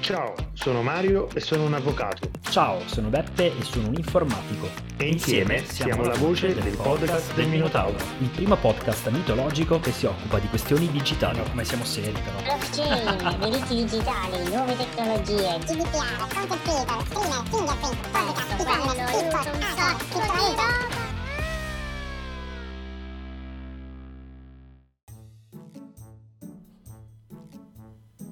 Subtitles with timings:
[0.00, 2.30] Ciao, sono Mario e sono un avvocato.
[2.48, 4.68] Ciao, sono Beppe e sono un informatico.
[4.96, 7.96] E insieme siamo la voce del podcast del Minotauro.
[8.20, 11.40] Il primo podcast mitologico che si occupa di questioni digitali.
[11.50, 12.40] come siamo seri però.
[12.42, 20.96] Blockchain, diritti digitali, nuove tecnologie, GDPR, content creator, streamer, fingerprint, podcast, e-commerce, criptovaluta.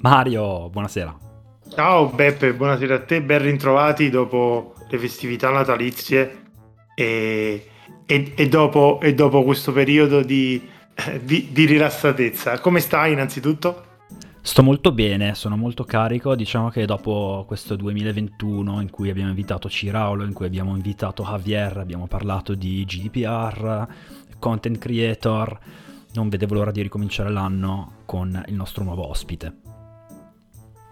[0.00, 1.25] Mario, buonasera.
[1.76, 6.44] Ciao Beppe, buonasera a te, ben ritrovati dopo le festività natalizie
[6.94, 7.68] e,
[8.06, 10.66] e- e dopo, e dopo questo periodo di,
[11.22, 12.60] di- di rilassatezza.
[12.60, 13.84] Come stai innanzitutto?
[14.40, 16.34] Sto molto bene, sono molto carico.
[16.34, 21.76] Diciamo che dopo questo 2021 in cui abbiamo invitato Ciraulo, in cui abbiamo invitato Javier,
[21.76, 23.86] abbiamo parlato di GDPR,
[24.38, 25.58] content creator,
[26.14, 29.56] non vedevo l'ora di ricominciare l'anno con il nostro nuovo ospite.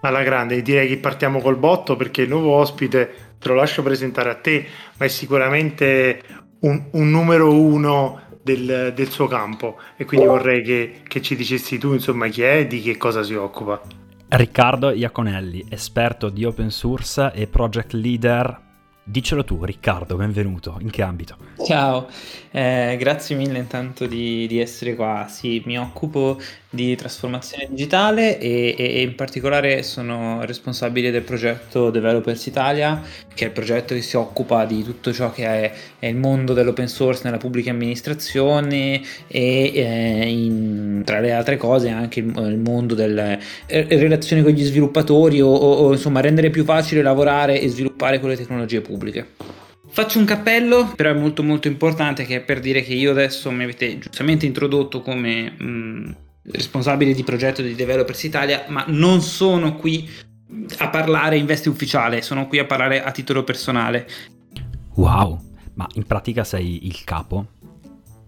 [0.04, 4.28] Alla grande, direi che partiamo col botto perché il nuovo ospite te lo lascio presentare
[4.28, 4.66] a te,
[4.98, 6.20] ma è sicuramente
[6.60, 11.78] un, un numero uno del, del suo campo e quindi vorrei che, che ci dicessi
[11.78, 13.80] tu insomma chi è e di che cosa si occupa.
[14.28, 18.60] Riccardo Iaconelli, esperto di open source e project leader.
[19.06, 20.77] Dicelo tu, Riccardo, benvenuto.
[20.80, 21.36] In che ambito?
[21.64, 22.08] Ciao,
[22.50, 25.27] eh, grazie mille intanto di, di essere qua.
[25.28, 26.38] Sì, mi occupo
[26.75, 33.00] di trasformazione digitale e, e- e in particolare sono responsabile del progetto Developers Italia,
[33.34, 36.53] che è il progetto che si occupa di tutto ciò che è, è il mondo
[36.53, 42.58] dell'open source nella pubblica amministrazione e eh, in- tra le altre cose anche il, il
[42.58, 47.61] mondo delle eh, relazioni con gli sviluppatori o, o- o, insomma rendere più facile lavorare
[47.61, 49.27] e sviluppare con le tecnologie pubbliche.
[49.86, 53.50] Faccio un cappello, però è molto molto importante che è per dire che io adesso
[53.53, 56.16] mi avete giustamente introdotto come mh,
[56.50, 60.09] responsabile di progetto di Developers Italia, ma non sono qui
[60.78, 64.06] a parlare in veste ufficiale, sono qui a parlare a titolo personale.
[64.95, 65.41] Wow,
[65.75, 67.47] ma in pratica sei il capo?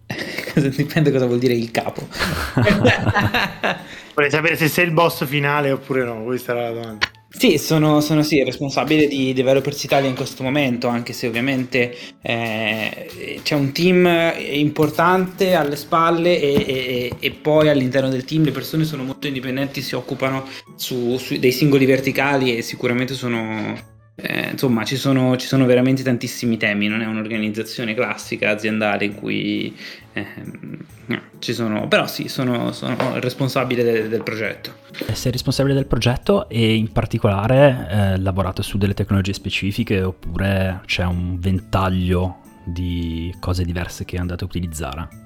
[0.54, 2.06] Dipende cosa vuol dire il capo.
[4.14, 7.06] Vorrei sapere se sei il boss finale oppure no, questa era la domanda.
[7.38, 11.94] Sì, sono, sono sì, il responsabile di Developers Italia in questo momento, anche se ovviamente
[12.22, 14.08] eh, c'è un team
[14.52, 19.82] importante alle spalle e, e- e poi all'interno del team le persone sono molto indipendenti,
[19.82, 20.46] si occupano
[20.76, 23.94] su, su- dei singoli verticali e sicuramente sono...
[24.18, 29.14] eh, insomma, ci sono, ci sono veramente tantissimi temi, non è un'organizzazione classica aziendale in
[29.14, 29.76] cui
[30.14, 34.72] ehm, no, ci sono, però sì, sono, sono il responsabile de- del progetto.
[35.06, 40.80] Eh, Sei responsabile del progetto e in particolare eh, lavorate su delle tecnologie specifiche oppure
[40.86, 45.25] c'è un ventaglio di cose diverse che andate a utilizzare?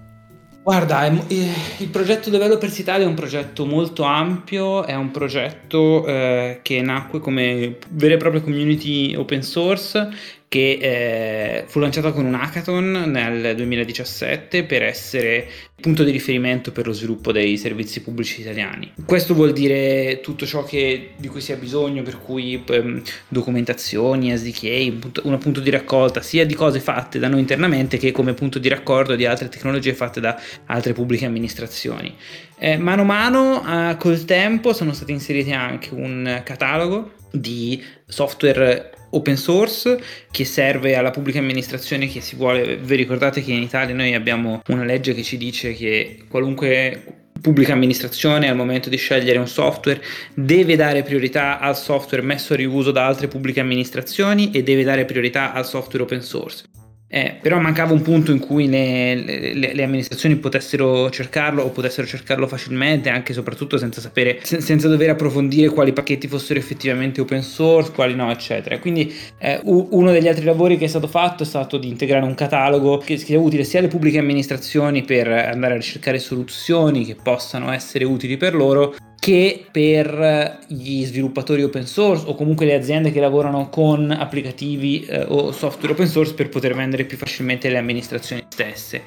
[0.71, 1.49] Guarda, è eh,
[1.79, 7.19] il progetto Developers Italia è un progetto molto ampio, è un progetto eh, che nacque
[7.19, 10.09] come vera e propria community open source
[10.51, 15.49] che eh, fu lanciata con un hackathon nel 2017 per essere
[15.81, 18.93] punto di riferimento per lo sviluppo dei servizi pubblici italiani.
[19.07, 24.37] Questo vuol dire tutto ciò che- di cui si ha bisogno, per cui ehm, documentazioni,
[24.37, 28.11] SDK, un punto, un punto di raccolta sia di cose fatte da noi internamente che
[28.11, 30.37] come punto di raccordo di altre tecnologie fatte da
[30.67, 32.13] altre pubbliche amministrazioni.
[32.59, 38.99] Eh, mano a mano, eh, col tempo, sono stati inseriti anche un catalogo di software
[39.11, 40.01] open source
[40.31, 42.77] che serve alla pubblica amministrazione che si vuole.
[42.77, 47.73] Vi ricordate che in Italia noi abbiamo una legge che ci dice che qualunque pubblica
[47.73, 50.03] amministrazione al momento di scegliere un software
[50.35, 55.05] deve dare priorità al software messo a riuso da altre pubbliche amministrazioni e deve dare
[55.05, 56.65] priorità al software open source.
[57.13, 62.07] Eh, però mancava un punto in cui le, le- le amministrazioni potessero cercarlo o potessero
[62.07, 67.21] cercarlo facilmente, anche e soprattutto senza sapere, sen- senza dover approfondire quali pacchetti fossero effettivamente
[67.21, 68.79] open source, quali no, eccetera.
[68.79, 72.35] Quindi eh, uno degli altri lavori che è stato fatto è stato di integrare un
[72.37, 77.73] catalogo che sia utile sia alle pubbliche amministrazioni per andare a ricercare soluzioni che possano
[77.73, 83.21] essere utili per loro, che per gli sviluppatori open source o comunque le aziende che
[83.21, 88.45] lavorano con applicativi eh, o software open source per poter vendere più facilmente le amministrazioni
[88.49, 89.03] stesse.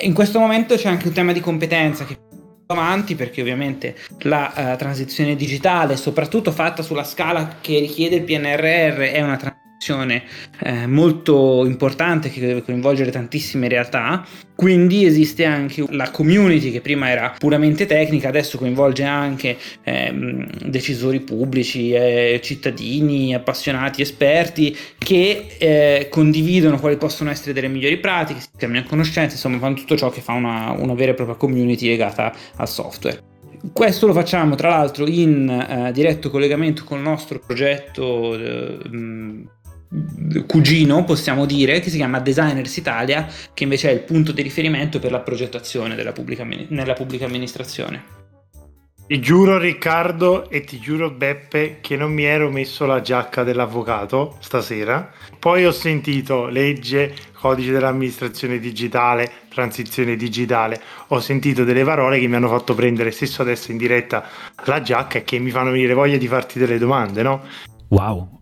[0.00, 2.16] In questo momento c'è anche un tema di competenza che
[2.66, 9.00] avanti perché ovviamente la eh, transizione digitale, soprattutto fatta sulla scala che richiede il PNRR,
[9.00, 9.55] è una transizione
[9.92, 14.24] eh, molto importante che deve coinvolgere tantissime realtà.
[14.54, 21.20] Quindi esiste anche la community che prima era puramente tecnica, adesso coinvolge anche ehm, decisori
[21.20, 28.48] pubblici, eh, cittadini, appassionati, esperti che eh, condividono quali possono essere delle migliori pratiche, si
[28.56, 32.34] scambiano conoscenze, insomma fanno tutto ciò che fa una, una vera e propria community legata
[32.56, 33.20] al software.
[33.72, 38.78] questo lo facciamo tra l'altro in eh, diretto collegamento con il nostro progetto eh,
[40.46, 44.98] cugino, possiamo dire, che si chiama Designers Italia, che invece è il punto di riferimento
[44.98, 48.24] per la progettazione pubblica, nella pubblica amministrazione.
[49.06, 54.36] Ti giuro Riccardo e ti giuro Beppe che non mi ero messo la giacca dell'avvocato
[54.40, 55.12] stasera.
[55.38, 60.80] Poi ho sentito legge, codice dell'amministrazione digitale, transizione digitale.
[61.08, 64.28] Ho sentito delle parole che mi hanno fatto prendere stesso adesso in diretta
[64.64, 67.44] la giacca e che mi fanno venire voglia di farti delle domande, no?
[67.90, 68.35] Wow.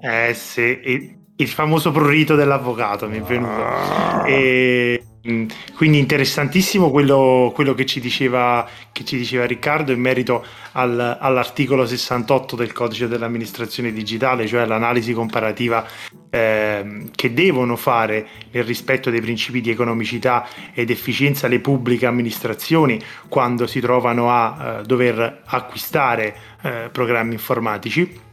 [0.00, 3.64] Eh sì, il famoso prurito dell'avvocato mi è venuto.
[3.64, 4.28] Ah.
[4.28, 10.42] E Mm, quindi interessantissimo quello, quello che, ci diceva, che, ci diceva, Riccardo in merito
[10.72, 15.86] al, all'articolo 68 del codice dell'amministrazione digitale, cioè l'analisi comparativa
[16.30, 22.98] eh, che devono fare nel rispetto dei principi di economicità ed efficienza le pubbliche amministrazioni
[23.28, 28.28] quando si trovano a eh, dover acquistare eh, programmi informatici.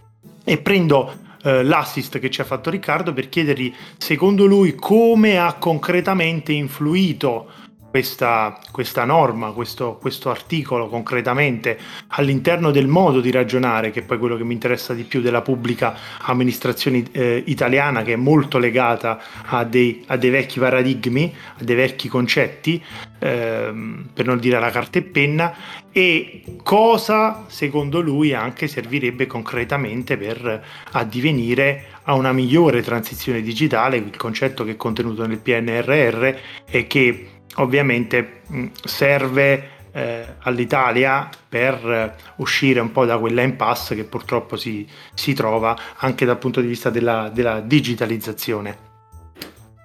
[0.46, 5.54] E prendo eh, l'assist che ci ha fatto Riccardo per chiedergli secondo lui come ha
[5.54, 11.78] concretamente influito questa, questa norma, questo, questo, articolo concretamente
[12.10, 15.42] all'interno del modo di ragionare, che è poi quello che mi interessa di più della
[15.42, 21.64] pubblica amministrazione eh, italiana, che è molto legata a dei, a dei, vecchi paradigmi, a
[21.64, 22.84] dei vecchi concetti,
[23.20, 25.56] ehm, per non dire alla carta e penna,
[25.92, 34.16] e cosa secondo lui anche servirebbe concretamente per addivenire a una migliore transizione digitale, il
[34.16, 36.36] concetto che è contenuto nel PNRR
[36.70, 38.42] e che ovviamente
[38.84, 45.34] serve eh, all'Italia per eh, uscire un po' da quella impasse che purtroppo si, si
[45.34, 48.86] trova anche dal punto di vista della, della digitalizzazione.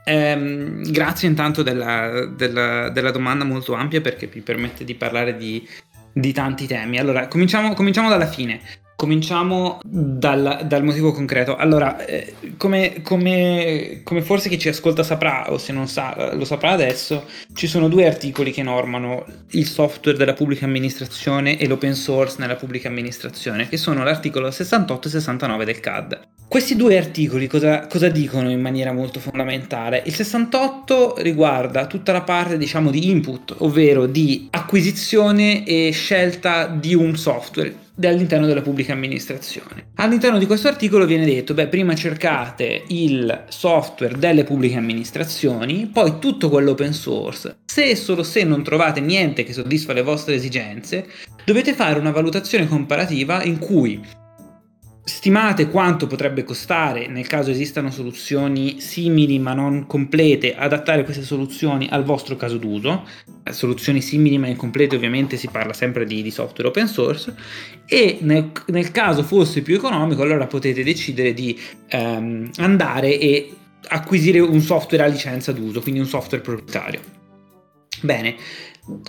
[0.05, 5.67] Eh, grazie intanto della, della, della, domanda molto ampia perché mi permette di parlare di,
[6.13, 6.99] di tanti temi.
[6.99, 8.61] Allora, cominciamo, cominciamo dalla fine.
[9.03, 11.57] Cominciamo dal, dal, motivo concreto.
[11.57, 16.45] Allora, eh, come, come, come, forse chi ci ascolta saprà, o se non sa, lo
[16.45, 21.97] saprà adesso, ci sono due articoli che normano il software della pubblica amministrazione e l'open
[21.97, 26.21] source nella pubblica amministrazione, che sono l'articolo 68 e 69 del CAD.
[26.47, 30.05] Questi due articoli cosa, cosa dicono in maniera molto fondamentale?
[30.07, 36.95] Il 68 riguarda tutta la parte, diciamo, di input, ovvero di acquisizione e scelta di
[36.95, 39.91] un software all'interno della pubblica amministrazione.
[39.97, 46.19] All'interno di questo articolo viene detto, beh, prima cercate il software delle pubbliche amministrazioni, poi
[46.19, 47.57] tutto quello open source.
[47.67, 51.07] Se e solo se non trovate niente che soddisfa le vostre esigenze,
[51.45, 54.01] dovete fare una valutazione comparativa in cui
[55.05, 61.89] Stimate quanto potrebbe costare, nel caso esistano soluzioni simili ma non complete, adattare queste soluzioni
[61.91, 63.05] al vostro caso d'uso.
[63.51, 67.35] Soluzioni simili ma incomplete ovviamente si parla sempre di, di software open source
[67.85, 71.59] e nel, nel, caso fosse più economico allora potete decidere di
[71.89, 73.57] ehm, andare e
[73.89, 77.01] acquisire un software a licenza d'uso, quindi un software proprietario.
[78.03, 78.37] Bene,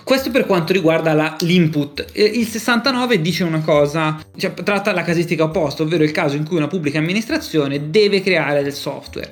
[0.04, 2.06] questo per quanto riguarda la, l'input.
[2.14, 6.58] Il 69 dice una cosa, cioè, tratta la casistica opposta, ovvero il caso in cui
[6.58, 9.32] una pubblica amministrazione deve creare del software.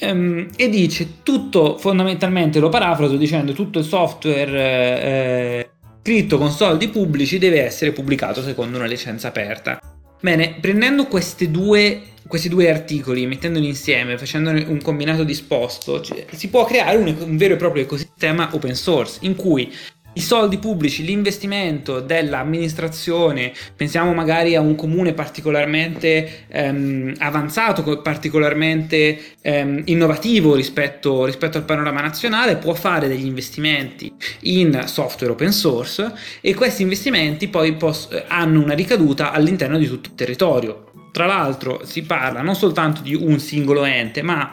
[0.00, 5.70] Um, e dice tutto, fondamentalmente lo parafraso dicendo tutto il software eh,
[6.00, 9.78] scritto con soldi pubblici deve essere pubblicato secondo una licenza aperta.
[10.22, 11.08] Bene, prendendo
[11.50, 17.36] due, questi due articoli, mettendoli insieme, facendo un combinato disposto, si può creare un, un
[17.36, 19.74] vero e proprio ecosistema open source in cui
[20.14, 29.82] i soldi pubblici, l'investimento dell'amministrazione, pensiamo magari a un comune particolarmente ehm, avanzato, particolarmente ehm,
[29.86, 36.54] innovativo rispetto, rispetto, al panorama nazionale, può fare degli investimenti in software open source e
[36.54, 40.90] questi investimenti poi poss- hanno una ricaduta all'interno di tutto il territorio.
[41.12, 44.50] Tra l'altro si parla non soltanto di un singolo ente, ma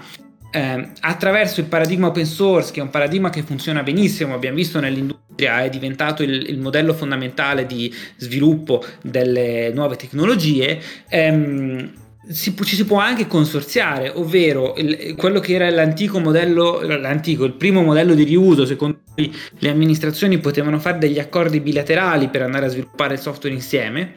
[0.51, 4.79] eh, attraverso il paradigma open source, che è un paradigma che funziona benissimo, abbiamo visto
[4.79, 10.81] nell'industria, è diventato il, il modello fondamentale di sviluppo delle nuove tecnologie.
[11.09, 11.91] Ehm,
[12.29, 17.53] si, ci si può anche consorziare, ovvero il, quello che era l'antico modello, l'antico, il
[17.53, 22.65] primo modello di riuso, secondo cui le amministrazioni potevano fare degli accordi bilaterali per andare
[22.65, 24.13] a sviluppare il software insieme,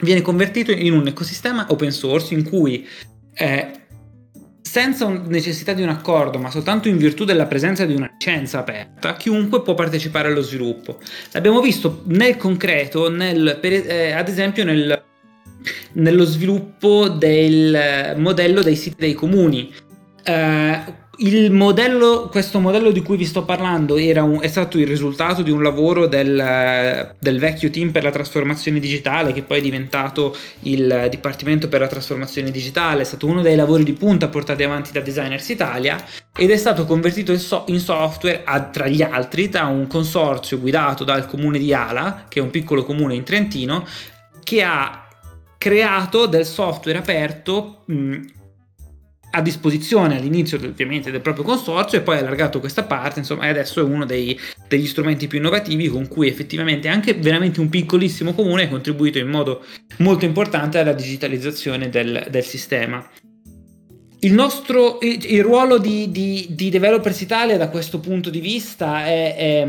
[0.00, 2.86] viene convertito in un ecosistema open source in cui
[3.34, 3.70] eh,
[4.74, 9.14] senza necessità di un accordo, ma soltanto in virtù della presenza di una licenza aperta,
[9.14, 10.98] chiunque può partecipare allo sviluppo.
[11.30, 15.00] L'abbiamo visto nel concreto, nel, per, eh, ad esempio nel,
[15.92, 19.72] nello sviluppo del modello dei siti dei comuni.
[20.24, 25.42] Eh, il modello, questo modello di cui vi sto parlando un, è stato il risultato
[25.42, 30.34] di un lavoro del, del, vecchio team per la trasformazione digitale, che poi è diventato
[30.60, 33.02] il Dipartimento per la trasformazione digitale.
[33.02, 36.02] È stato uno dei lavori di punta portati avanti da Designers Italia
[36.36, 40.58] ed è stato convertito in, so, in software a, tra gli altri da un consorzio
[40.58, 43.86] guidato dal comune di Ala, che è un piccolo comune in Trentino,
[44.42, 45.06] che ha
[45.58, 47.82] creato del software aperto.
[47.86, 48.20] Mh,
[49.36, 53.48] a disposizione all'inizio ovviamente del proprio consorzio e poi ha allargato questa parte, insomma, e
[53.48, 54.38] adesso è uno dei,
[54.68, 59.28] degli strumenti più innovativi con cui effettivamente anche veramente un piccolissimo comune ha contribuito in
[59.28, 59.64] modo
[59.98, 63.04] molto importante alla digitalizzazione del, del sistema.
[64.20, 69.36] Il nostro il, ruolo di, di, di, Developers Italia da questo punto di vista è,
[69.36, 69.68] è,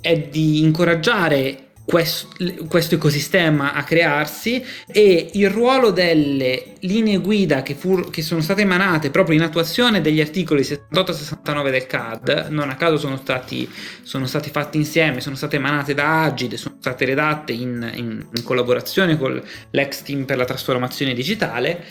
[0.00, 8.10] è di incoraggiare questo, ecosistema a crearsi e il ruolo delle linee guida che, fu,
[8.10, 12.70] che, sono state emanate proprio in attuazione degli articoli 78 e 69 del CAD, non
[12.70, 13.70] a caso sono stati,
[14.02, 18.42] sono stati fatti insieme, sono state emanate da Agide, sono state redatte in, in, in
[18.42, 19.40] collaborazione con
[19.70, 21.84] l'ex team per la trasformazione digitale,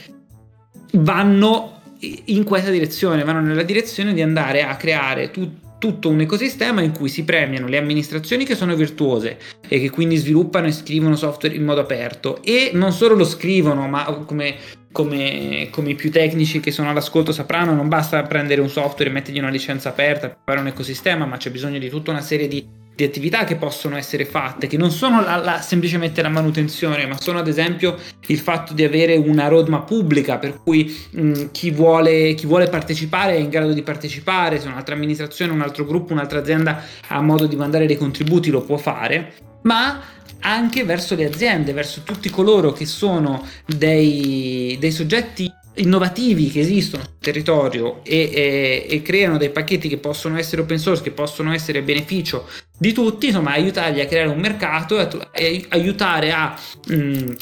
[0.91, 1.81] vanno
[2.25, 6.91] in questa direzione, vanno nella direzione di andare a creare tutto tutto un ecosistema in
[6.91, 9.37] cui si premiano le amministrazioni che sono virtuose
[9.67, 12.41] e che quindi sviluppano e scrivono software in modo aperto.
[12.41, 14.55] E non solo lo scrivono ma come,
[14.91, 19.13] come, come i più tecnici che sono all'ascolto sapranno non basta prendere un software e
[19.13, 22.47] mettergli una licenza aperta per fare un ecosistema ma c'è bisogno di tutta una serie
[22.47, 27.05] di di attività che possono essere fatte, che non sono la, la, semplicemente la manutenzione,
[27.05, 27.97] ma sono ad esempio
[28.27, 33.33] il fatto di avere una roadmap pubblica per cui mh, chi, vuole, chi, vuole, partecipare
[33.33, 37.45] è in grado di partecipare, se un'altra amministrazione, un altro gruppo, un'altra azienda ha modo
[37.45, 39.33] di mandare dei contributi lo può fare,
[39.63, 40.01] ma
[40.39, 47.03] anche verso le aziende, verso tutti coloro che sono dei, dei soggetti innovativi che esistono
[47.03, 51.53] sul territorio e, e, e, creano dei pacchetti che possono essere open source, che possono
[51.53, 56.95] essere a beneficio di tutti, insomma aiutarli a creare un mercato e aiutare a mh,
[56.95, 57.33] mm,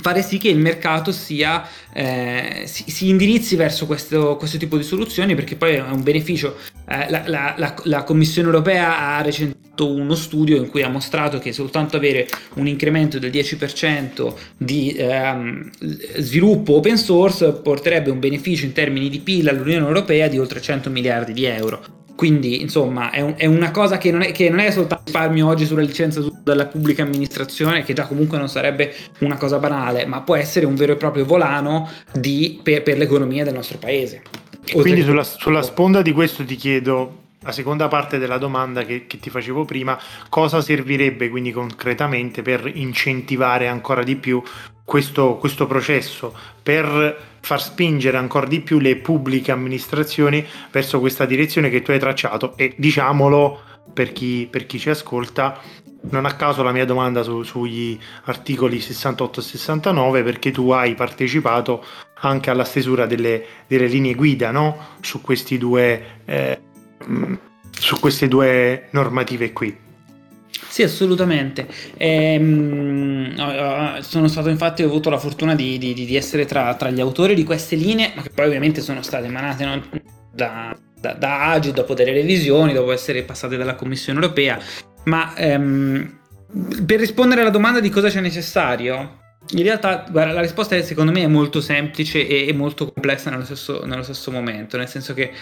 [0.00, 4.82] fare sì che il mercato sia, eh, si, si, indirizzi verso questo, questo, tipo di
[4.82, 6.56] soluzioni perché poi è un beneficio.
[6.88, 11.38] Eh, la, la, la, la, Commissione europea ha recentato uno studio in cui ha mostrato
[11.38, 15.70] che soltanto avere un incremento del 10% di ehm,
[16.18, 20.90] sviluppo open source porterebbe un beneficio in termini di PIL all'Unione Europea di oltre 100
[20.90, 21.95] miliardi di euro.
[22.16, 25.46] Quindi, insomma, è, un, è una cosa che non è, che non è soltanto risparmio
[25.46, 30.22] oggi sulla licenza della pubblica amministrazione, che già comunque non sarebbe una cosa banale, ma
[30.22, 34.22] può essere un vero e proprio volano di, per, per l'economia del nostro paese.
[34.72, 39.20] Quindi sulla, sulla, sponda di questo ti chiedo la seconda parte della domanda che, che,
[39.20, 39.96] ti facevo prima,
[40.28, 44.42] cosa servirebbe quindi concretamente per incentivare ancora di più
[44.84, 51.70] questo, questo processo, per far spingere ancora di più le pubbliche amministrazioni verso questa direzione
[51.70, 53.60] che tu hai tracciato e diciamolo
[53.92, 55.60] per chi, per chi ci ascolta,
[56.10, 60.94] non a caso la mia domanda su, sugli articoli 68 e 69 perché tu hai
[60.94, 61.84] partecipato
[62.20, 64.94] anche alla stesura delle, delle linee guida no?
[65.00, 65.20] su,
[65.58, 66.60] due, eh,
[67.70, 69.84] su queste due normative qui.
[70.68, 71.66] Sì, assolutamente.
[71.96, 73.34] Ehm,
[74.00, 77.34] sono stato infatti, ho avuto la fortuna di, di, di essere tra, tra, gli autori
[77.34, 79.82] di queste linee, ma che poi ovviamente sono state emanate no?
[80.32, 84.58] da, da, da, Agi dopo delle revisioni, dopo essere passate dalla Commissione europea.
[85.04, 86.18] Ma ehm,
[86.84, 91.12] per rispondere alla domanda di cosa c'è necessario, in realtà guarda, la risposta è, secondo
[91.12, 95.32] me è molto semplice e molto complessa nello stesso, nello stesso, momento, nel senso che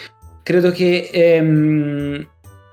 [0.45, 2.29] credo che ehm,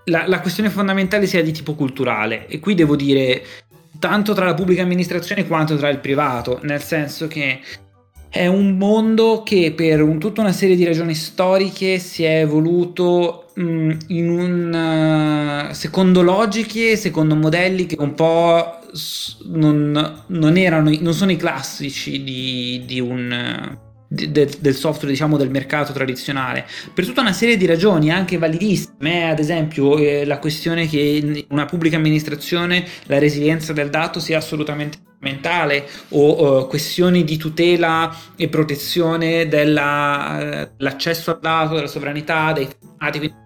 [0.06, 2.46] la, la questione fondamentale sia di tipo culturale.
[2.48, 3.44] E qui devo dire
[3.98, 7.60] tanto tra la pubblica amministrazione quanto tra il privato, nel senso che
[8.30, 13.52] è un mondo che per un, tutta una serie di ragioni storiche si è evoluto
[13.56, 18.80] mh, in un uh, secondo logiche, secondo modelli che un po'
[19.48, 23.78] non, non, erano, non sono i classici di, di un
[24.14, 29.30] del, del, software diciamo del mercato tradizionale per tutta una serie di ragioni anche validissime
[29.30, 34.38] ad esempio eh, la questione che in una pubblica amministrazione la resilienza del dato sia
[34.38, 42.68] assolutamente fondamentale o uh, questioni di tutela e protezione dell'accesso al dato della sovranità dei
[42.98, 43.41] dati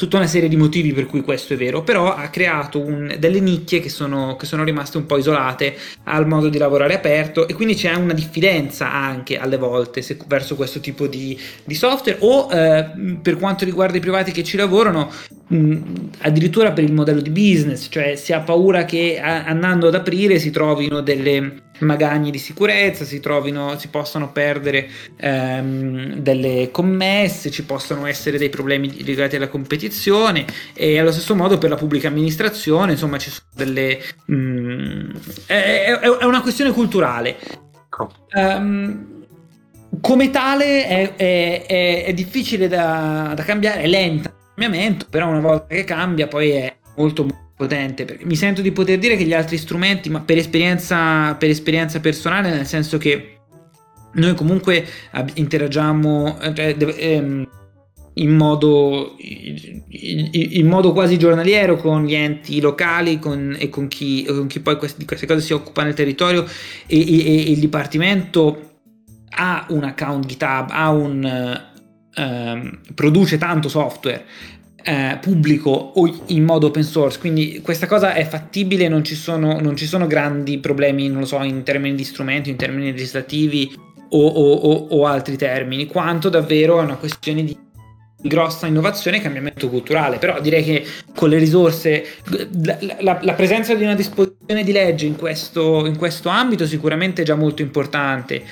[0.00, 3.38] tutta una serie di motivi per cui questo è vero, però ha creato un, delle
[3.38, 7.52] nicchie che sono, che sono, rimaste un po' isolate al modo di lavorare aperto e
[7.52, 12.50] quindi c'è una diffidenza anche alle volte se, verso questo tipo di, di software o
[12.50, 15.12] eh, per quanto riguarda i privati che ci lavorano
[15.48, 15.76] mh,
[16.20, 20.38] addirittura per il modello di business, cioè si ha paura che a, andando ad aprire
[20.38, 27.64] si trovino delle magagne di sicurezza, si trovino, si possano perdere ehm, delle commesse, ci
[27.64, 30.44] possono essere dei problemi legati alla competizione
[30.74, 34.00] e allo stesso modo per la pubblica amministrazione, insomma ci sono delle...
[34.26, 35.10] Mh, mm,
[35.46, 37.36] è, è, è, una questione culturale.
[38.34, 39.26] Um,
[40.00, 45.40] come tale è, è, è difficile da, da, cambiare, è lenta il cambiamento, però una
[45.40, 48.18] volta che cambia poi è molto, molto potente.
[48.22, 52.48] Mi sento di poter dire che gli altri strumenti, ma per esperienza, per esperienza personale,
[52.48, 53.36] nel senso che
[54.12, 54.82] noi comunque
[55.34, 57.46] interagiamo cioè, ehm,
[58.14, 64.46] in, modo, in, modo, quasi giornaliero con gli enti locali con, e con chi, con
[64.46, 66.46] chi poi quest, di queste cose si occupa nel territorio
[66.86, 68.68] e, e, e, il Dipartimento
[69.36, 71.60] ha un account GitHub, un,
[72.14, 74.24] ehm, produce tanto software
[74.82, 79.60] eh, pubblico o in modo open source, quindi questa cosa è fattibile, non ci, sono,
[79.60, 83.72] non ci sono grandi problemi, non lo so, in termini di strumenti, in termini legislativi
[84.10, 87.56] o, o, o, o altri termini, quanto davvero è una questione di
[88.22, 90.84] grossa innovazione e cambiamento culturale, però direi che
[91.14, 92.04] con le risorse,
[92.62, 97.22] la, la, la presenza di una disposizione di legge in questo, in questo ambito sicuramente
[97.22, 98.44] è già molto importante,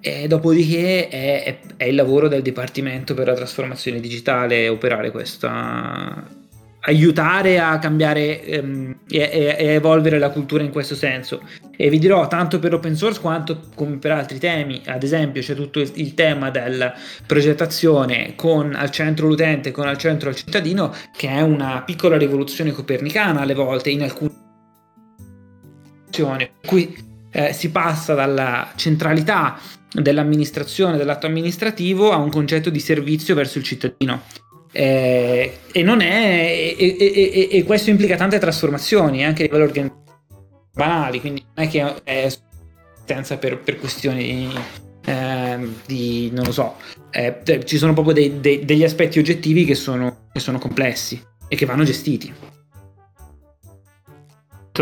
[0.00, 6.38] e dopodiché è, è, è, il lavoro del Dipartimento per la trasformazione digitale operare questa
[6.82, 11.42] aiutare a cambiare ehm, e, e, e, evolvere la cultura in questo senso.
[11.76, 14.80] E vi dirò tanto per l'open source quanto come per altri temi.
[14.86, 16.94] Ad esempio c'è tutto il, il tema della
[17.26, 22.72] progettazione con al centro l'utente con al centro il cittadino che è una piccola rivoluzione
[22.72, 24.48] copernicana alle volte in alcune
[26.66, 26.96] qui
[27.30, 29.58] eh, si passa dalla centralità
[29.92, 34.22] dell'amministrazione, dell'atto amministrativo a un concetto di servizio verso il cittadino.
[34.72, 40.00] Eh, e è e, e, e, questo implica tante trasformazioni anche a livello organizzativo
[40.72, 42.32] banali quindi non è che è
[43.04, 44.48] senza per, per questioni
[45.04, 46.76] eh, di non lo so
[47.10, 51.56] eh, ci sono proprio dei, dei, degli aspetti oggettivi che sono, che sono complessi e
[51.56, 52.32] che vanno gestiti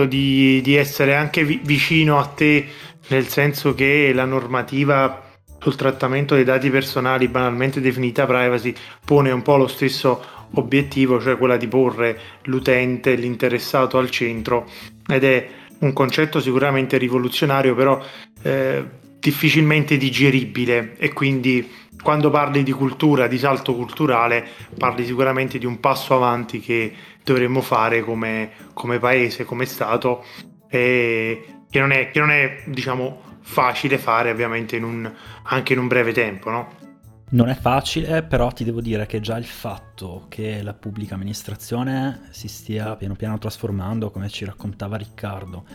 [0.06, 2.66] di, di essere anche vi, vicino a te
[3.08, 5.22] nel senso che la normativa
[5.60, 10.22] sul trattamento dei dati personali banalmente definita privacy pone un po' lo stesso
[10.54, 14.66] obiettivo, cioè quella di porre l'utente, l'interessato al centro.
[15.06, 15.48] Ed è
[15.80, 18.00] un concetto sicuramente rivoluzionario però
[18.42, 18.84] eh,
[19.18, 20.96] difficilmente digeribile.
[20.96, 21.68] E quindi
[22.00, 26.92] quando parli di cultura, di salto culturale, parli sicuramente di un passo avanti che
[27.24, 30.24] dovremmo fare come, come paese, come Stato.
[30.70, 35.10] E che non è, che non è diciamo, facile fare ovviamente in un,
[35.44, 36.86] anche in un breve tempo, no?
[37.30, 42.28] Non è facile, però ti devo dire che già il fatto che la pubblica amministrazione
[42.30, 45.66] si stia piano piano trasformando, come ci raccontava Riccardo,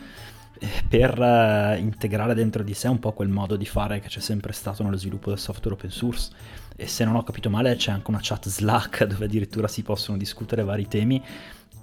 [0.58, 4.20] eh, per uh, integrare dentro di sé un po' quel modo di fare che c'è
[4.20, 6.32] sempre stato nello sviluppo del software open source.
[6.76, 10.18] E se non ho capito male c'è anche una chat Slack dove addirittura si possono
[10.18, 11.22] discutere vari temi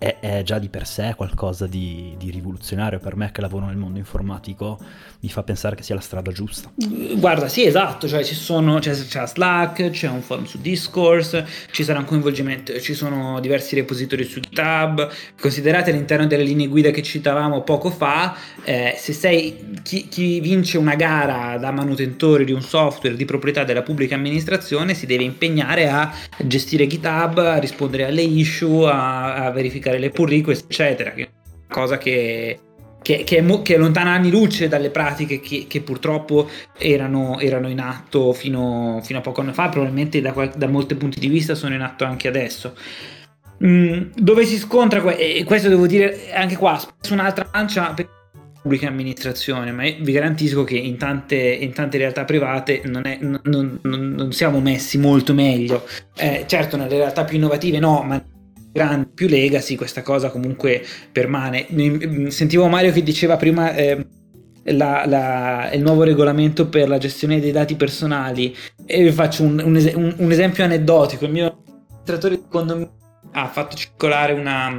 [0.01, 3.77] è, è, già di per sé qualcosa di, di, rivoluzionario per me che lavoro nel
[3.77, 4.79] mondo informatico
[5.21, 6.73] mi fa pensare che sia la strada giusta.
[7.17, 11.85] Guarda sì esatto cioè ci sono, c'è, c'è Slack c'è un forum su Discourse ci
[11.85, 15.07] sarà un coinvolgimento ci sono diversi repository su GitHub.
[15.39, 18.35] Considerate all'interno delle linee guida che citavamo poco fa
[18.65, 23.65] eh, se sei chi, chi vince una gara da manutentore di un software di proprietà
[23.65, 29.51] della pubblica amministrazione si deve impegnare a gestire GitHub a rispondere alle issue a, a
[29.51, 32.59] verificare verificare le pull request, eccetera, che è una cosa che,
[33.03, 36.49] che, che, è, mo- che, è, lontana anni luce dalle pratiche che, purtroppo
[36.79, 41.19] erano, erano, in atto fino, fino, a poco anni fa, probabilmente da, da, molti punti
[41.19, 42.75] di vista sono in atto anche adesso.
[43.63, 48.09] Mm, dove si scontra, e questo devo dire anche qua, su un'altra mancia per
[48.63, 53.41] pubblica amministrazione, ma vi garantisco che in tante, in tante realtà private non, è, non,
[53.45, 55.87] non, non, siamo messi molto meglio.
[56.17, 58.23] Eh, certo, nelle realtà più innovative no, ma
[58.73, 61.67] grandi, più legacy, questa cosa comunque permane.
[62.31, 64.07] Sentivo Mario che diceva prima eh,
[64.63, 68.57] la, la, il nuovo regolamento per la gestione dei dati personali
[68.87, 71.27] e vi faccio un, un, un, esempio aneddotico.
[71.27, 72.93] Il mio amministratore di condominio
[73.33, 74.73] ha fatto circolare una,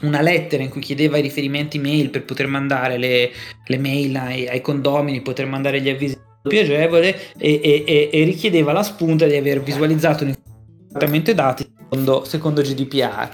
[0.00, 3.30] una lettera in cui chiedeva i riferimenti mail per poter mandare le,
[3.64, 8.24] le mail ai, ai, condomini, poter mandare gli avvisi più agevole e, e, e, e
[8.24, 10.26] richiedeva la spunta di aver visualizzato
[10.88, 13.30] esattamente dati secondo, secondo GDPR.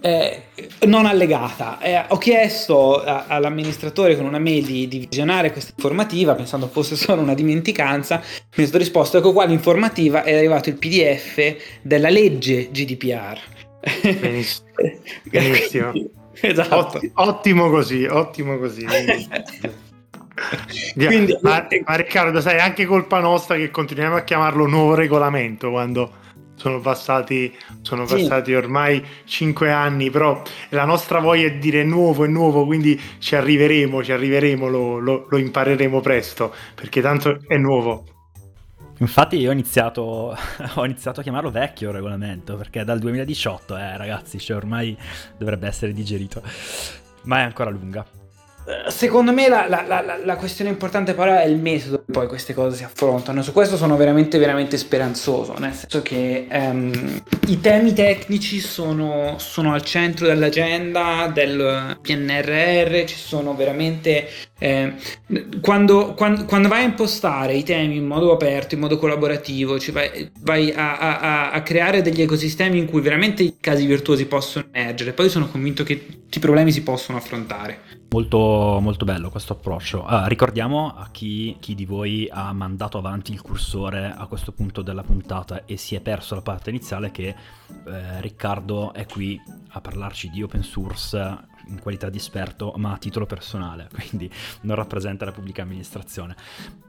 [0.00, 0.42] Eh,
[0.86, 1.80] non allegata.
[1.80, 6.94] Eh, ho chiesto a, all'amministratore con una mail di, di, visionare questa informativa, pensando fosse
[6.94, 8.22] solo una dimenticanza.
[8.56, 13.38] Mi è stato risposto: ecco qua l'informativa è arrivato il PDF della legge GDPR.
[14.02, 14.68] Benissimo.
[15.24, 15.92] Benissimo.
[16.40, 16.76] esatto.
[16.76, 18.86] Otti, ottimo così, ottimo così.
[20.94, 25.70] Quindi, ma, ma Riccardo, sai, è anche colpa nostra che continuiamo a chiamarlo nuovo regolamento
[25.70, 26.24] quando
[26.56, 28.14] sono passati, sono sì.
[28.14, 33.36] passati ormai cinque anni, però la nostra voglia è dire nuovo e nuovo, quindi ci
[33.36, 38.04] arriveremo, ci arriveremo, lo, lo, lo impareremo presto, perché tanto è nuovo.
[38.98, 40.34] Infatti io ho iniziato,
[40.74, 44.96] ho iniziato, a chiamarlo vecchio regolamento, perché è dal 2018, eh ragazzi, cioè ormai
[45.36, 46.42] dovrebbe essere digerito,
[47.24, 48.25] ma è ancora lunga.
[48.88, 52.52] Secondo me la, la, la, la, questione importante però è il metodo che poi queste
[52.52, 53.40] cose si affrontano.
[53.42, 59.72] Su questo sono veramente, veramente speranzoso, nel senso che um, i temi tecnici sono, sono,
[59.72, 64.28] al centro dell'agenda del PNRR, ci sono veramente...
[64.58, 64.94] Eh,
[65.60, 69.92] quando, quando, quando, vai a impostare i temi in modo aperto, in modo collaborativo, cioè
[69.92, 74.66] vai, vai a, a, a, creare degli ecosistemi in cui veramente i casi virtuosi possono
[74.72, 77.96] emergere, poi sono convinto che i problemi si possono affrontare.
[78.16, 80.02] Molto, molto bello questo approccio.
[80.06, 84.80] Ah, ricordiamo a chi, chi, di voi ha mandato avanti il cursore a questo punto
[84.80, 89.82] della puntata e si è perso la parte iniziale che eh, Riccardo è qui a
[89.82, 91.18] parlarci di open source
[91.66, 96.36] in qualità di esperto, ma a titolo personale, quindi non rappresenta la pubblica amministrazione.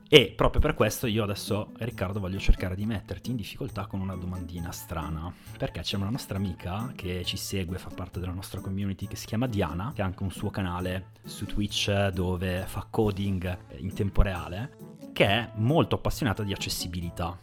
[0.09, 4.15] E proprio per questo io adesso, Riccardo, voglio cercare di metterti in difficoltà con una
[4.15, 5.33] domandina strana.
[5.57, 9.25] Perché c'è una nostra amica che ci segue, fa parte della nostra community, che si
[9.25, 14.21] chiama Diana, che ha anche un suo canale su Twitch dove fa coding in tempo
[14.21, 14.77] reale,
[15.11, 17.37] che è molto appassionata di accessibilità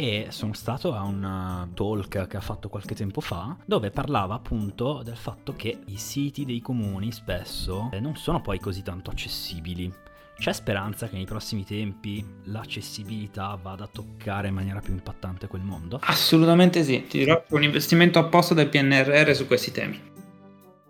[0.00, 5.02] e sono stato a un talk che ha fatto qualche tempo fa dove parlava appunto
[5.02, 9.92] del fatto che i siti dei comuni spesso non sono poi così tanto accessibili
[10.38, 15.62] c'è speranza che nei prossimi tempi l'accessibilità vada a toccare in maniera più impattante quel
[15.62, 15.98] mondo?
[16.00, 20.00] Assolutamente sì, ti dirò un investimento apposta del PNRR su questi temi.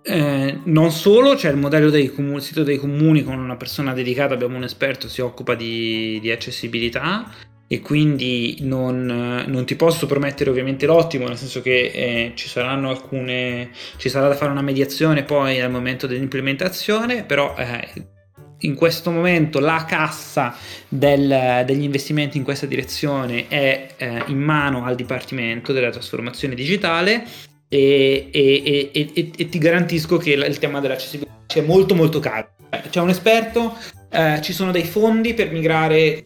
[0.02, 4.34] Eh, non solo c'è il modello del comuni, sito dei comuni con una persona dedicata,
[4.34, 7.30] abbiamo un esperto si occupa di, di accessibilità
[7.66, 9.06] e quindi non,
[9.46, 14.28] non, ti posso promettere ovviamente l'ottimo, nel senso che eh, ci saranno alcune, ci sarà
[14.28, 18.16] da fare una mediazione poi al momento dell'implementazione, però eh,
[18.60, 20.56] in questo momento la cassa
[20.88, 27.24] del, degli investimenti in questa direzione è eh, in mano al Dipartimento della trasformazione digitale
[27.68, 32.50] e, e, e, e ti garantisco che il, tema dell'accessibilità è molto molto caro.
[32.90, 33.76] C'è un esperto,
[34.10, 36.24] eh, ci sono dei fondi per migrare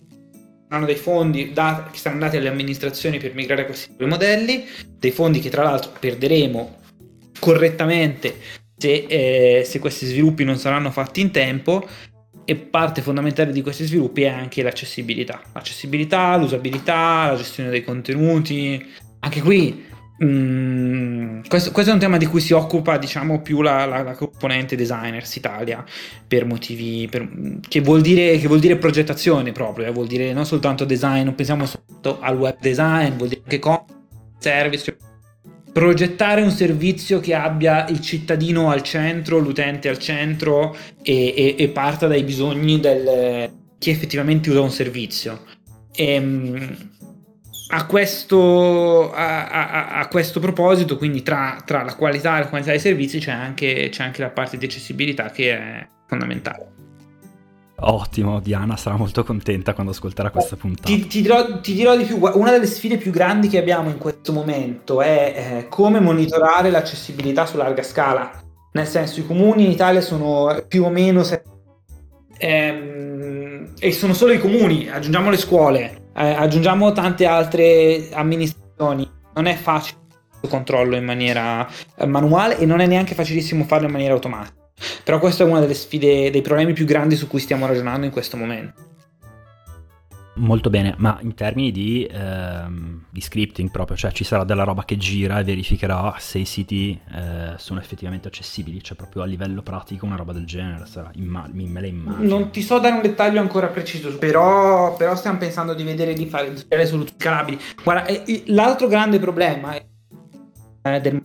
[0.73, 4.65] hanno dei fondi da, che saranno dati alle amministrazioni per migrare questi due modelli,
[4.99, 6.79] dei fondi che tra l'altro perderemo
[7.39, 8.37] correttamente
[8.75, 11.87] se, eh, se questi sviluppi non saranno fatti in tempo
[12.45, 15.41] e parte fondamentale di questi sviluppi è anche l'accessibilità.
[15.53, 18.85] L'accessibilità, l'usabilità, la gestione dei contenuti.
[19.21, 19.85] Anche qui
[20.23, 24.15] mm, questo, questo, è un tema di cui si occupa diciamo più la, la, la
[24.15, 25.85] componente designers Italia
[26.27, 27.29] per motivi per,
[27.69, 31.35] che, vuol dire, che, vuol dire, progettazione proprio, eh, vuol dire non soltanto design, non
[31.35, 33.85] pensiamo soltanto al web design, vuol dire anche
[34.39, 34.97] service,
[35.73, 41.69] progettare un servizio che abbia il cittadino al centro, l'utente al centro e, e, e
[41.69, 45.43] parta dai bisogni del chi effettivamente usa un servizio.
[45.93, 46.91] E, ehm,
[47.75, 52.73] a, questo, a, a, a questo, proposito, quindi tra, tra, la qualità e la quantità
[52.73, 56.82] dei servizi, c'è anche, c'è anche la parte di accessibilità che è fondamentale.
[57.85, 60.89] Ottimo, Diana sarà molto contenta quando ascolterà questa puntata.
[60.89, 63.99] Ti, ti, dirò, ti, dirò, di più, una delle sfide più grandi che abbiamo in
[63.99, 68.31] questo momento è eh, come monitorare l'accessibilità su larga scala.
[68.73, 71.25] Nel senso, i comuni in Italia sono più o meno...
[72.39, 79.11] Ehm, e sono solo i comuni, aggiungiamo le scuole, eh, aggiungiamo tante altre amministrazioni.
[79.35, 79.99] Non è facile
[80.43, 84.62] il controllo in maniera eh, manuale e non è neanche facilissimo farlo in maniera automatica.
[85.05, 88.13] Però questa è una delle sfide, dei problemi più grandi su cui stiamo ragionando in
[88.13, 88.91] questo momento.
[90.35, 94.83] Molto bene, ma in termini di, ehm, di, scripting proprio, cioè ci sarà della roba
[94.83, 99.61] che gira e verificherà se i siti eh, sono effettivamente accessibili, cioè proprio a livello
[99.61, 102.27] pratico una roba del genere, sarà, imma- me la immagino.
[102.27, 106.25] Non ti so dare un dettaglio ancora preciso, però, però stiamo pensando di vedere di
[106.25, 107.61] fare delle soluzioni scalabili.
[107.85, 109.85] Guarda, eh, l'altro grande problema è,
[110.83, 111.23] eh, del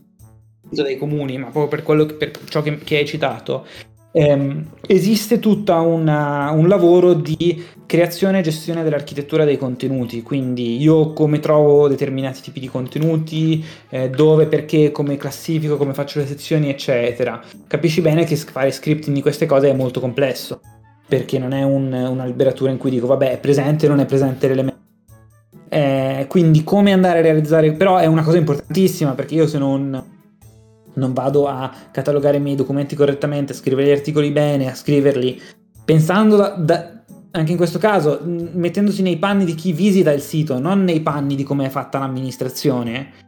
[0.70, 3.66] dei comuni, ma proprio per, quello, per ciò che, che hai citato,
[4.12, 11.40] ehm, esiste tutto un lavoro di creazione e gestione dell'architettura dei contenuti, quindi io come
[11.40, 17.42] trovo determinati tipi di contenuti, eh, dove, perché, come classifico, come faccio le sezioni, eccetera.
[17.68, 20.60] Capisci bene che fare scripting di queste cose è molto complesso,
[21.08, 24.06] perché non è un, una liberatura in cui dico vabbè è presente o non è
[24.06, 24.86] presente l'elemento.
[25.70, 30.17] Eh, quindi come andare a realizzare, però è una cosa importantissima perché io se non
[30.98, 35.42] non vado a catalogare i miei documenti correttamente, a scrivere gli articoli bene, a scriverli
[35.86, 36.92] pensando da, da,
[37.32, 41.36] anche in questo caso mettendosi nei panni di chi visita il sito, non nei panni
[41.36, 43.26] di come è fatta l'amministrazione.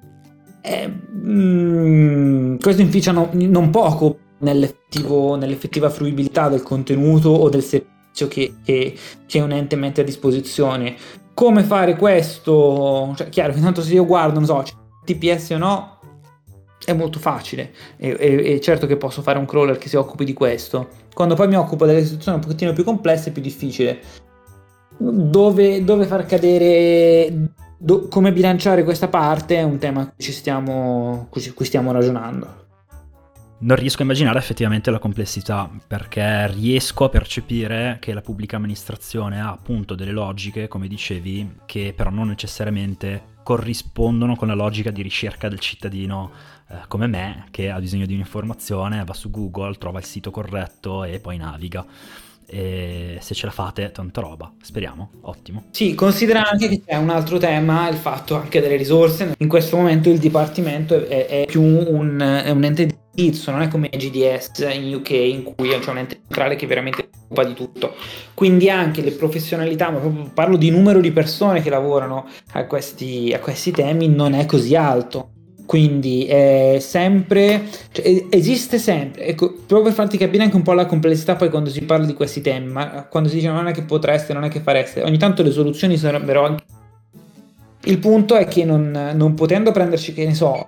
[0.62, 8.56] Eh, mm, questo inficia no, non poco nell'effettiva fruibilità del contenuto o del servizio che,
[8.64, 10.96] che, che un ente mette a disposizione.
[11.34, 13.14] Come fare questo?
[13.16, 14.64] Cioè, chiaro che tanto se io guardo, non so,
[15.06, 15.99] TPS o no,
[16.90, 20.26] è molto facile e, e, e, certo che posso fare un crawler che si occupi
[20.26, 20.88] di questo.
[21.14, 24.00] Quando poi mi occupo delle situazioni un pochettino più complesse è più difficile.
[24.98, 31.66] Dove, dove far cadere, do, come bilanciare questa parte è un tema cui, stiamo, cui
[31.66, 32.68] stiamo ragionando.
[33.62, 39.42] Non riesco a immaginare effettivamente la complessità perché riesco a percepire che la pubblica amministrazione
[39.42, 45.02] ha appunto delle logiche, come dicevi, che però non necessariamente corrispondono con la logica di
[45.02, 46.32] ricerca del cittadino
[46.70, 51.04] eh, come me che ha bisogno di un'informazione, va su Google, trova il sito corretto
[51.04, 51.86] e poi naviga.
[52.46, 55.66] E se ce la fate, tanta roba, speriamo, ottimo.
[55.72, 59.36] Sì, considera anche che c'è un altro tema, il fatto anche delle risorse.
[59.38, 63.62] In questo momento il dipartimento è, è più un, è un ente di indirizzo, non
[63.62, 67.44] è come GDS in UK in cui c'è un ente centrale che veramente si occupa
[67.44, 67.96] di tutto.
[68.34, 73.34] Quindi anche le professionalità, ma proprio parlo di numero di persone che lavorano a questi,
[73.34, 75.32] a questi temi, non è così alto
[75.70, 80.88] quindi è sempre cioè, esiste sempre ecco proprio per farti capire anche un po' la
[80.88, 83.84] complessità poi quando si parla di questi temi ma quando si dice non è che
[83.84, 86.64] potreste non è che fareste ogni tanto le soluzioni sarebbero anche
[87.84, 90.68] il punto è che non, non potendo prenderci che ne so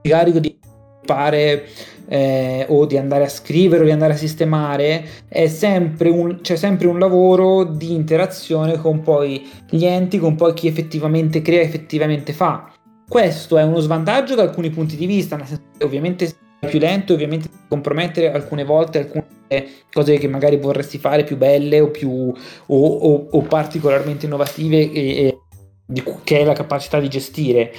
[0.00, 0.56] carico di
[1.04, 1.66] fare
[2.08, 6.56] eh, o di andare a scrivere o di andare a sistemare è sempre un, c'è
[6.56, 12.32] sempre un lavoro di interazione con poi gli enti con poi chi effettivamente crea effettivamente
[12.32, 12.72] fa
[13.10, 16.78] questo è uno svantaggio da alcuni punti di vista, nel senso che ovviamente è più
[16.78, 19.26] lento, ovviamente compromettere alcune volte alcune
[19.92, 22.32] cose che magari vorresti fare più belle o, più, o,
[22.66, 25.40] o, o particolarmente innovative e, e,
[26.22, 27.72] che è la capacità di gestire.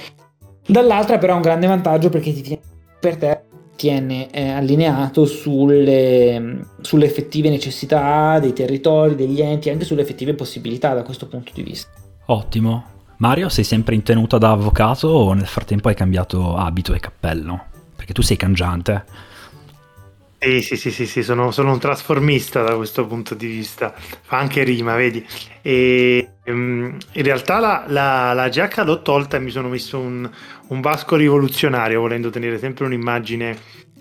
[0.66, 2.60] Dall'altra però è un grande vantaggio perché ti tiene
[3.02, 3.40] per te
[3.74, 10.94] tiene eh, allineato sulle, sulle effettive necessità dei territori, degli enti, anche sulle effettive possibilità
[10.94, 11.90] da questo punto di vista.
[12.26, 12.84] Ottimo,
[13.16, 17.60] Mario, sei sempre in tenuta da avvocato o nel frattempo hai cambiato abito e cappello?
[17.96, 19.04] Perché tu sei cangiante.
[20.44, 23.94] Sì, sì, sì, sì, sì sono, sono, un trasformista da questo punto di vista.
[23.94, 25.24] Fa anche rima, vedi?
[25.62, 30.28] E, um, in realtà la, la, la, giacca l'ho tolta e mi sono messo un,
[30.66, 33.56] un vasco rivoluzionario, volendo tenere sempre un'immagine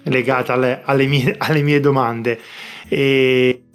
[0.05, 2.39] legata alle, alle, mie, alle mie, domande.
[2.87, 3.65] E,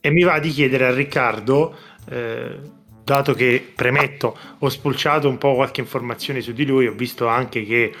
[0.00, 1.76] e, mi va di chiedere a Riccardo...
[2.08, 7.26] Eh, dato che premetto ho spulciato un po' qualche informazione su di lui, ho visto
[7.26, 7.92] anche che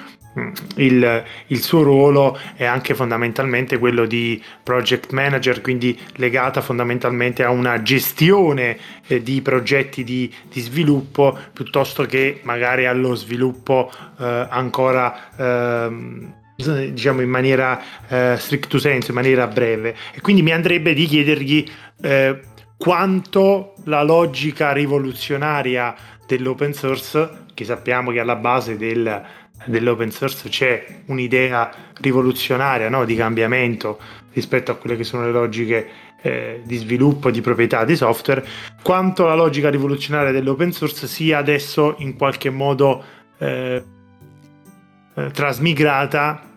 [0.76, 7.50] il, il, suo ruolo è anche fondamentalmente quello di project manager, quindi legata fondamentalmente a
[7.50, 15.30] una gestione eh, di progetti di, di, sviluppo piuttosto che magari allo sviluppo eh, ancora
[15.36, 15.88] eh,
[16.56, 19.96] diciamo in maniera eh, stricto senso, in maniera breve.
[20.12, 21.68] E quindi mi andrebbe di chiedergli
[22.02, 22.40] eh,
[22.76, 25.94] quanto la logica rivoluzionaria
[26.26, 29.22] dell'open source, che sappiamo che alla base del,
[29.66, 31.70] dell'open source c'è un'idea
[32.00, 33.04] rivoluzionaria no?
[33.04, 33.98] di cambiamento
[34.32, 35.88] rispetto a quelle che sono le logiche
[36.22, 38.46] eh, di sviluppo di proprietà di software,
[38.82, 43.02] quanto la logica rivoluzionaria dell'open source sia adesso in qualche modo
[43.38, 43.82] eh,
[45.14, 46.48] eh, trasmigrata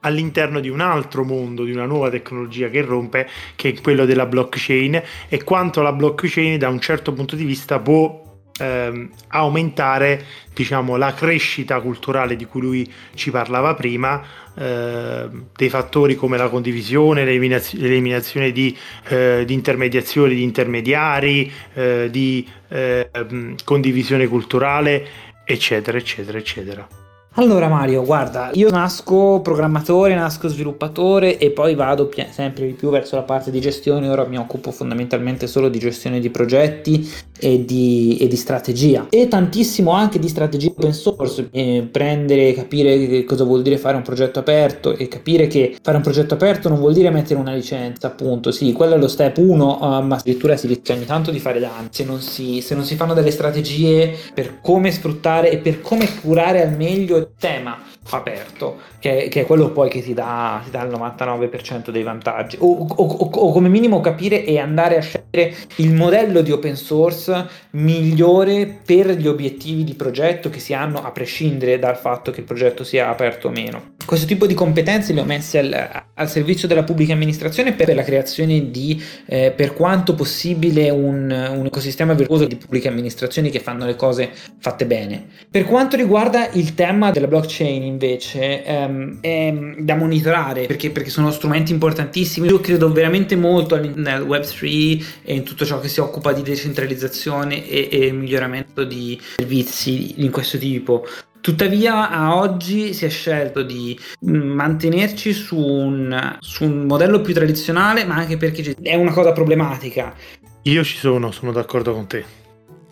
[0.00, 4.26] all'interno di un altro mondo, di una nuova tecnologia che rompe, che è quello della
[4.26, 10.96] blockchain e quanto la blockchain da un certo punto di vista può ehm, aumentare diciamo,
[10.96, 14.22] la crescita culturale di cui lui ci parlava prima,
[14.54, 18.76] eh, dei fattori come la condivisione, l'eliminazione di,
[19.08, 25.06] eh, di intermediazioni, di intermediari, eh, di ehm, condivisione culturale,
[25.44, 27.01] eccetera, eccetera, eccetera.
[27.36, 32.90] Allora Mario, guarda, io nasco programmatore, nasco sviluppatore e poi vado pi- sempre di più
[32.90, 37.64] verso la parte di gestione, ora mi occupo fondamentalmente solo di gestione di progetti e
[37.64, 39.06] di, e di strategia.
[39.08, 44.02] E tantissimo anche di strategia open source, eh, prendere, capire cosa vuol dire fare un
[44.02, 48.08] progetto aperto e capire che fare un progetto aperto non vuol dire mettere una licenza,
[48.08, 51.30] appunto, sì, quello è lo step 1, uh, eh, ma addirittura si rischia ogni tanto
[51.30, 55.50] di fare danni se non, si, se non si fanno delle strategie per come sfruttare
[55.50, 57.78] e per come curare al meglio tema
[58.10, 62.56] aperto, che, che, è quello poi che ti dà, ti dà il 99% dei vantaggi,
[62.58, 66.76] o, o, o, o, come minimo capire e andare a scegliere il modello di open
[66.76, 72.40] source migliore per gli obiettivi di progetto che si hanno, a prescindere dal fatto che
[72.40, 73.94] il progetto sia aperto o meno.
[74.04, 78.02] Questo tipo di competenze le ho messe al, al servizio della pubblica amministrazione per la
[78.02, 83.86] creazione di, eh, per quanto possibile, un, un ecosistema virtuoso di pubbliche amministrazioni che fanno
[83.86, 85.26] le cose fatte bene.
[85.48, 91.30] Per quanto riguarda il tema della blockchain, invece ehm, è da monitorare perché, perché, sono
[91.30, 92.48] strumenti importantissimi.
[92.48, 97.66] Io credo veramente molto nel Web3 e in tutto ciò che si occupa di decentralizzazione
[97.68, 101.06] e, e miglioramento di servizi in questo tipo.
[101.40, 108.04] Tuttavia a oggi si è scelto di mantenerci su un, su un, modello più tradizionale,
[108.04, 110.14] ma anche perché è una cosa problematica.
[110.62, 112.24] Io ci sono, sono d'accordo con te.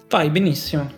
[0.08, 0.90] Vai, benissimo.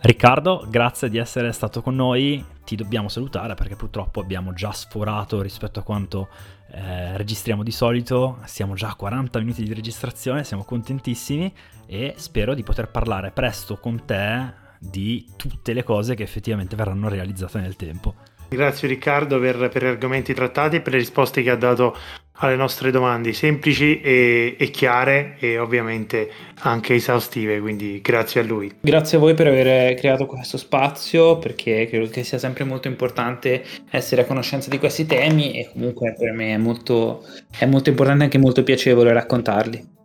[0.00, 5.40] Riccardo, grazie di essere stato con noi ti dobbiamo salutare perché purtroppo abbiamo già sforato
[5.40, 6.28] rispetto a quanto
[6.70, 11.50] eh, registriamo di solito, siamo già a 40 minuti di registrazione, siamo contentissimi
[11.86, 17.08] e spero di poter parlare presto con te di tutte le cose che effettivamente verranno
[17.08, 18.14] realizzate nel tempo.
[18.50, 21.96] Grazie Riccardo per, per gli argomenti trattati e per le risposte che ha dato
[22.38, 28.72] alle nostre domande semplici e, e, chiare e ovviamente anche esaustive, quindi grazie a lui.
[28.80, 33.64] Grazie a voi per aver creato questo spazio perché credo che sia sempre molto importante
[33.90, 37.24] essere a conoscenza di questi temi e comunque per me è molto,
[37.56, 39.97] è molto importante e anche molto piacevole raccontarli.